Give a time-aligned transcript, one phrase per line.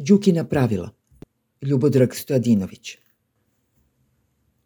[0.00, 0.90] Đukina pravila.
[1.62, 2.96] Ljubodrag Stojadinović.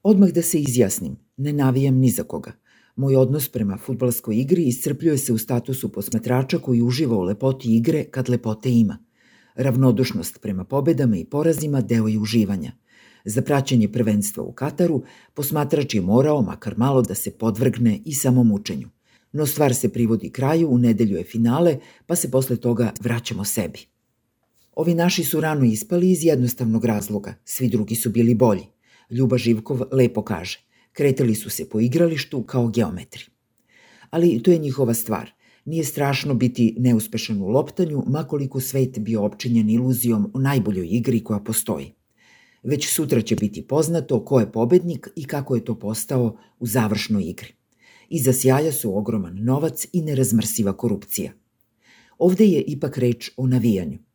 [0.02, 2.52] Odmah da se izjasnim, ne navijam ni za koga.
[2.96, 8.04] Moj odnos prema futbalskoj igri iscrpljuje se u statusu posmatrača koji uživa u lepoti igre
[8.04, 8.98] kad lepote ima.
[9.54, 12.72] Ravnodušnost prema pobedama i porazima deo je uživanja.
[13.24, 15.02] Za praćenje prvenstva u Kataru
[15.34, 18.88] posmatrač je morao makar malo da se podvrgne i samomučenju.
[19.32, 23.91] No stvar se privodi kraju, u nedelju je finale, pa se posle toga vraćamo sebi.
[24.76, 28.62] Ovi naši su rano ispali iz jednostavnog razloga, svi drugi su bili bolji.
[29.10, 30.58] Ljuba Živkov lepo kaže,
[30.92, 33.24] kretali su se po igralištu kao geometri.
[34.10, 35.30] Ali to je njihova stvar.
[35.64, 41.40] Nije strašno biti neuspešan u loptanju, makoliko svet bio opčinjen iluzijom o najboljoj igri koja
[41.40, 41.92] postoji.
[42.62, 47.22] Već sutra će biti poznato ko je pobednik i kako je to postao u završnoj
[47.22, 47.52] igri.
[48.08, 51.32] Iza sjaja su ogroman novac i nerazmrsiva korupcija.
[52.18, 53.98] Ovde je ipak reč o navijanju–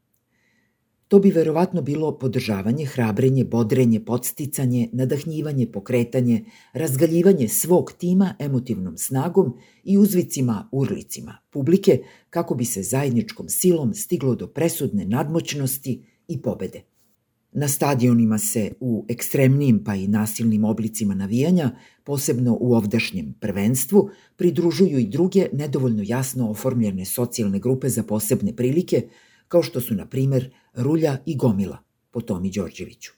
[1.08, 9.54] To bi verovatno bilo podržavanje, hrabrenje, bodrenje, podsticanje, nadahnjivanje, pokretanje, razgaljivanje svog tima emotivnom snagom
[9.84, 16.82] i uzvicima, urlicima publike kako bi se zajedničkom silom stiglo do presudne nadmoćnosti i pobede.
[17.52, 21.72] Na stadionima se u ekstremnim pa i nasilnim oblicima navijanja,
[22.04, 29.02] posebno u ovdašnjem prvenstvu, pridružuju i druge nedovoljno jasno oformljene socijalne grupe za posebne prilike,
[29.48, 31.78] kao što su, na primer, Rulja i Gomila
[32.12, 33.12] po Tomi Đorđeviću.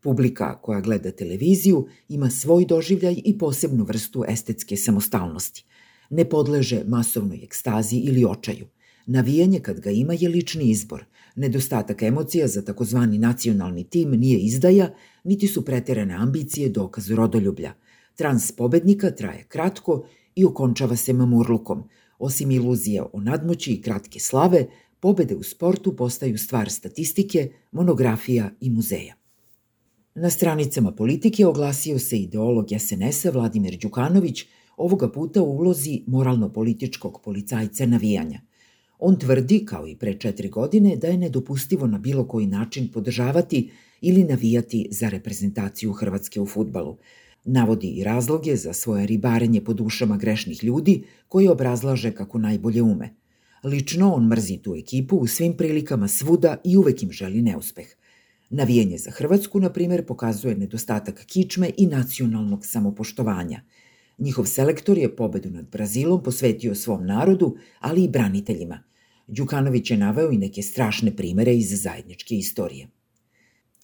[0.00, 5.64] Publika koja gleda televiziju ima svoj doživljaj i posebnu vrstu estetske samostalnosti.
[6.10, 8.66] Ne podleže masovnoj ekstazi ili očaju.
[9.06, 11.04] Navijanje kad ga ima je lični izbor.
[11.36, 17.74] Nedostatak emocija za takozvani nacionalni tim nije izdaja, niti su preterane ambicije dokaz rodoljublja.
[18.14, 21.88] Trans pobednika traje kratko i okončava se mamurlukom.
[22.18, 24.66] Osim iluzije o nadmoći i kratke slave,
[25.00, 29.14] pobede u sportu postaju stvar statistike, monografija i muzeja.
[30.14, 34.44] Na stranicama politike oglasio se ideolog SNS-a Vladimir Đukanović,
[34.76, 38.40] ovoga puta u ulozi moralno-političkog policajca navijanja.
[38.98, 43.70] On tvrdi, kao i pre četiri godine, da je nedopustivo na bilo koji način podržavati
[44.00, 46.96] ili navijati za reprezentaciju Hrvatske u futbalu.
[47.44, 53.14] Navodi i razloge za svoje ribarenje po dušama grešnih ljudi koje obrazlaže kako najbolje ume–
[53.64, 57.86] Lično on mrzi tu ekipu u svim prilikama svuda i uvek im želi neuspeh.
[58.50, 63.60] Navijanje za Hrvatsku, na primer, pokazuje nedostatak kičme i nacionalnog samopoštovanja.
[64.18, 68.82] Njihov selektor je pobedu nad Brazilom posvetio svom narodu, ali i braniteljima.
[69.26, 72.88] Đukanović je naveo i neke strašne primere iz zajedničke istorije.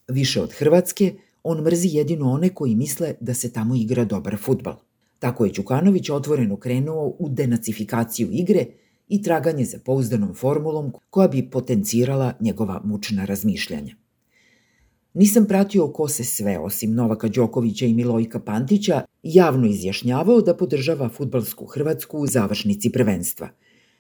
[0.09, 4.77] Više od Hrvatske, on mrzi jedino one koji misle da se tamo igra dobar futbal.
[5.19, 8.67] Tako je Đukanović otvoreno krenuo u denacifikaciju igre–
[9.13, 13.97] i traganje za pouzdanom formulom koja bi potencirala njegova mučna razmišljanja.
[15.15, 21.09] Nisam pratio ko se sve, osim Novaka Đokovića i Milojka Pantića, javno izjašnjavao da podržava
[21.09, 23.49] futbalsku Hrvatsku u završnici prvenstva.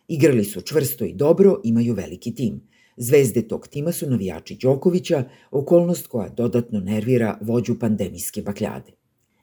[0.08, 2.60] Igrali su čvrsto i dobro, imaju veliki tim.
[2.96, 8.92] Zvezde tog tima su navijači Đokovića, okolnost koja dodatno nervira vođu pandemijske bakljade.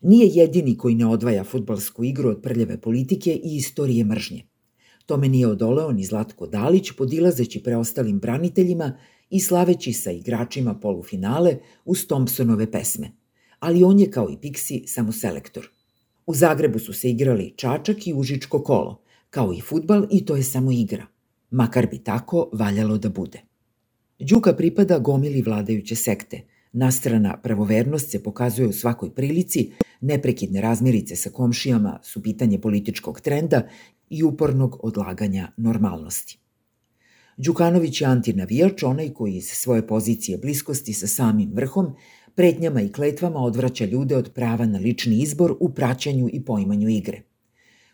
[0.02, 4.49] Nije jedini koji ne odvaja futbalsku igru od prljave politike i istorije mržnje.
[5.10, 8.98] Tome nije odoleo ni Zlatko Dalić, podilazeći preostalim braniteljima
[9.30, 13.12] i slaveći sa igračima polufinale uz Thompsonove pesme.
[13.60, 15.70] Ali on je kao i Pixi samo selektor.
[16.26, 20.44] U Zagrebu su se igrali Čačak i Užičko kolo, kao i futbal i to je
[20.44, 21.06] samo igra.
[21.52, 23.42] Makar bi tako valjalo da bude.
[24.20, 26.42] Đuka pripada gomili vladajuće sekte.
[26.72, 29.72] Nastrana pravovernost se pokazuje u svakoj prilici,
[30.02, 33.68] neprekidne razmirice sa komšijama su pitanje političkog trenda
[34.10, 36.40] i upornog odlaganja normalnosti.
[37.38, 41.94] Đukanović je antinavijač, onaj koji iz svoje pozicije bliskosti sa samim vrhom,
[42.36, 47.22] pretnjama i kletvama odvraća ljude od prava na lični izbor u praćanju i poimanju igre.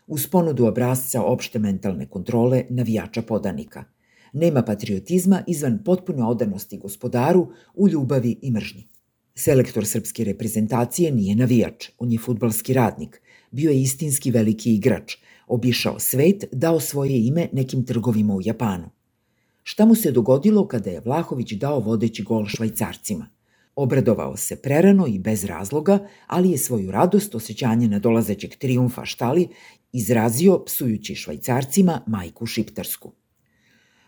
[0.06, 3.84] Uz ponudu obrazca opšte mentalne kontrole navijača podanika.
[4.32, 8.88] Nema patriotizma izvan potpune odanosti gospodaru u ljubavi i mržnji.
[9.34, 13.22] Selektor srpske reprezentacije nije navijač, on je futbalski radnik.
[13.50, 15.16] Bio je istinski veliki igrač–
[15.46, 18.90] obišao svet, dao svoje ime nekim trgovima u Japanu.
[19.62, 23.28] Šta mu se dogodilo kada je Vlahović dao vodeći gol švajcarcima?
[23.76, 29.48] Obradovao se prerano i bez razloga, ali je svoju radost osjećanje nadolazećeg trijumfa štali
[29.92, 33.12] izrazio psujući švajcarcima majku šiptarsku.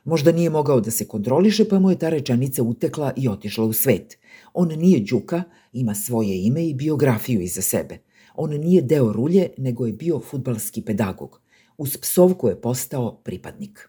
[0.05, 3.73] Možda nije mogao da se kontroliše, pa mu je ta rečenica utekla i otišla u
[3.73, 4.19] svet.
[4.55, 5.43] On nije Đuka,
[5.73, 7.99] ima svoje ime i biografiju iza sebe–
[8.41, 11.41] On nije deo rulje, nego je bio futbalski pedagog.
[11.79, 13.89] Uz psovku je postao pripadnik.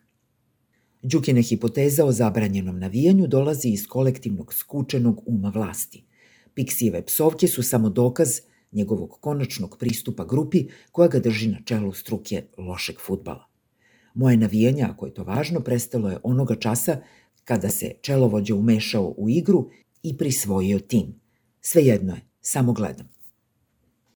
[1.02, 6.04] Đukine hipoteza o zabranjenom navijanju dolazi iz kolektivnog skučenog uma vlasti.
[6.54, 8.40] Piksijeve psovke su samo dokaz
[8.72, 13.46] njegovog konačnog pristupa grupi koja ga drži na čelu struke lošeg futbala.
[14.14, 16.98] Moje navijanje, ako je to važno, prestalo je onoga časa
[17.44, 19.70] kada se čelovođa umešao u igru
[20.04, 21.22] i prisvojio tim.
[21.62, 23.19] Svejedno je, samo gledam.